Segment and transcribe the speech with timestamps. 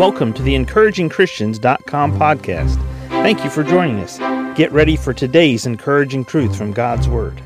[0.00, 2.76] Welcome to the encouragingchristians.com podcast.
[3.10, 4.16] Thank you for joining us.
[4.56, 7.42] Get ready for today's encouraging truth from God's word.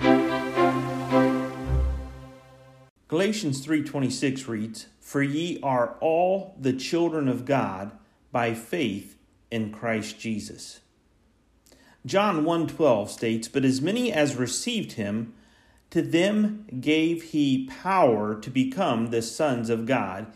[3.08, 7.90] Galatians 3:26 reads, "For ye are all the children of God
[8.30, 9.16] by faith
[9.50, 10.78] in Christ Jesus."
[12.06, 15.32] John 1:12 states, "But as many as received him,
[15.90, 20.26] to them gave he power to become the sons of God,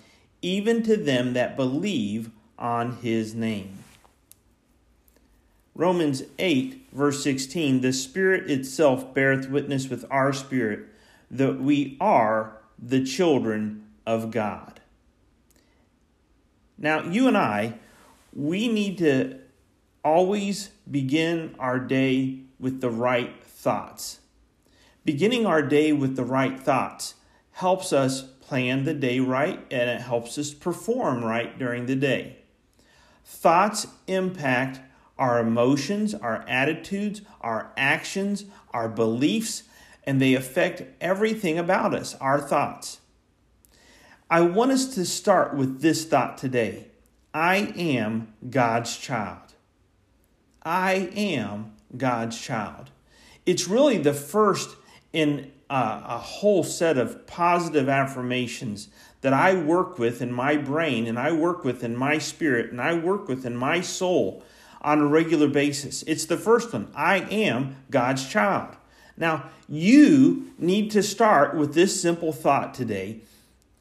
[0.42, 3.78] even to them that believe on his name.
[5.74, 10.86] Romans 8, verse 16 The Spirit itself beareth witness with our spirit
[11.30, 14.80] that we are the children of God.
[16.76, 17.74] Now, you and I,
[18.32, 19.38] we need to
[20.04, 24.20] always begin our day with the right thoughts.
[25.04, 27.14] Beginning our day with the right thoughts
[27.52, 32.38] helps us plan the day right and it helps us perform right during the day.
[33.22, 34.80] Thoughts impact
[35.18, 39.64] our emotions, our attitudes, our actions, our beliefs,
[40.04, 43.00] and they affect everything about us, our thoughts.
[44.30, 46.86] I want us to start with this thought today
[47.34, 49.52] I am God's child.
[50.62, 52.90] I am God's child.
[53.44, 54.70] It's really the first
[55.12, 58.88] in uh, a whole set of positive affirmations
[59.20, 62.80] that I work with in my brain and I work with in my spirit and
[62.80, 64.42] I work with in my soul
[64.80, 66.02] on a regular basis.
[66.04, 68.76] It's the first one I am God's child.
[69.16, 73.20] Now, you need to start with this simple thought today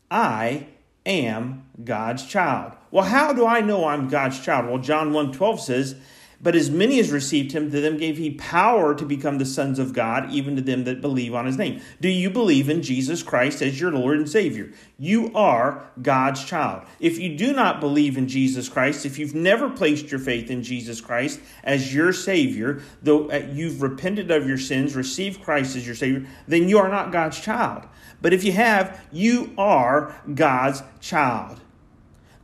[0.10, 0.68] I
[1.06, 2.74] am God's child.
[2.92, 4.68] Well, how do I know I'm God's child?
[4.68, 5.96] Well, John 1 12 says,
[6.40, 9.80] but as many as received him, to them gave he power to become the sons
[9.80, 11.82] of God, even to them that believe on his name.
[12.00, 14.72] Do you believe in Jesus Christ as your Lord and Savior?
[15.00, 16.84] You are God's child.
[17.00, 20.62] If you do not believe in Jesus Christ, if you've never placed your faith in
[20.62, 25.86] Jesus Christ as your Savior, though uh, you've repented of your sins, received Christ as
[25.86, 27.88] your Savior, then you are not God's child.
[28.22, 31.62] But if you have, you are God's child.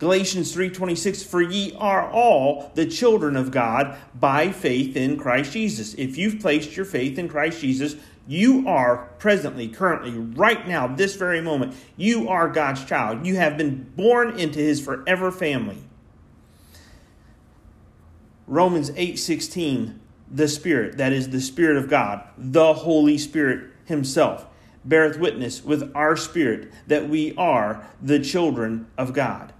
[0.03, 5.93] Galatians 3:26 For ye are all the children of God by faith in Christ Jesus.
[5.93, 7.95] If you've placed your faith in Christ Jesus,
[8.27, 13.25] you are presently, currently, right now, this very moment, you are God's child.
[13.25, 15.77] You have been born into his forever family.
[18.45, 24.47] Romans 8:16 The Spirit, that is the Spirit of God, the Holy Spirit himself,
[24.83, 29.52] beareth witness with our spirit that we are the children of God.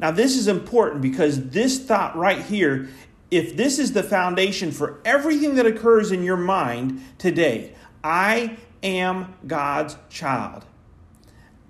[0.00, 2.88] Now, this is important because this thought right here,
[3.30, 9.34] if this is the foundation for everything that occurs in your mind today, I am
[9.46, 10.64] God's child.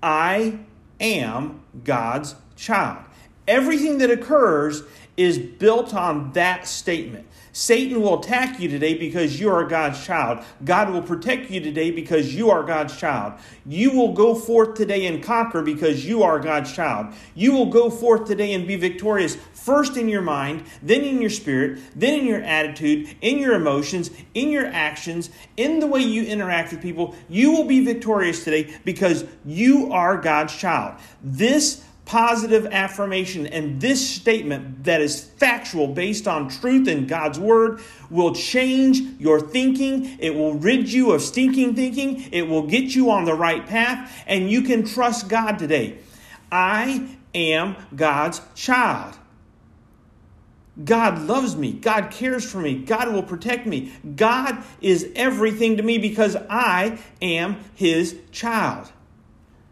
[0.01, 0.59] I
[0.99, 3.05] am God's child.
[3.47, 4.83] Everything that occurs
[5.17, 7.27] is built on that statement.
[7.53, 10.43] Satan will attack you today because you are God's child.
[10.63, 13.33] God will protect you today because you are God's child.
[13.65, 17.13] You will go forth today and conquer because you are God's child.
[17.35, 21.29] You will go forth today and be victorious first in your mind, then in your
[21.29, 26.23] spirit, then in your attitude, in your emotions, in your actions, in the way you
[26.23, 27.15] interact with people.
[27.27, 30.95] You will be victorious today because you are God's child.
[31.21, 37.79] This positive affirmation and this statement that is factual based on truth in God's word
[38.09, 40.19] will change your thinking.
[40.19, 42.27] It will rid you of stinking thinking.
[42.33, 45.99] It will get you on the right path and you can trust God today.
[46.51, 49.17] I am God's child.
[50.83, 51.71] God loves me.
[51.71, 52.83] God cares for me.
[52.83, 53.93] God will protect me.
[54.17, 58.91] God is everything to me because I am his child.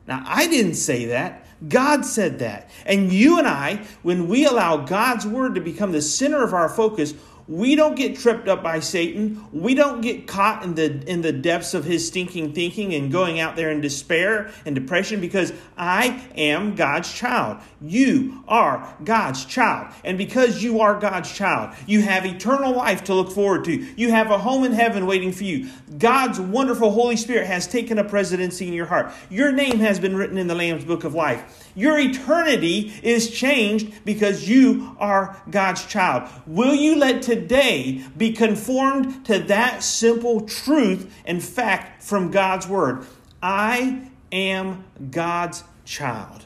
[0.07, 1.45] Now, I didn't say that.
[1.67, 2.69] God said that.
[2.85, 6.69] And you and I, when we allow God's word to become the center of our
[6.69, 7.13] focus,
[7.49, 9.43] we don't get tripped up by Satan.
[9.51, 13.39] We don't get caught in the in the depths of his stinking thinking and going
[13.39, 17.57] out there in despair and depression because I am God's child.
[17.81, 19.91] You are God's child.
[20.03, 23.71] And because you are God's child, you have eternal life to look forward to.
[23.71, 25.69] You have a home in heaven waiting for you.
[25.97, 29.11] God's wonderful Holy Spirit has taken a presidency in your heart.
[29.31, 31.71] Your name has been written in the Lamb's book of life.
[31.73, 36.29] Your eternity is changed because you are God's child.
[36.45, 43.05] Will you let today be conformed to that simple truth and fact from God's Word?
[43.41, 46.45] I am God's child.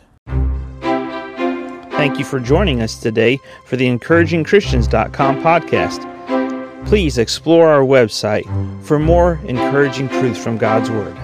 [1.91, 6.85] Thank you for joining us today for the encouragingchristians.com podcast.
[6.85, 8.43] Please explore our website
[8.83, 11.17] for more encouraging truths from God's Word.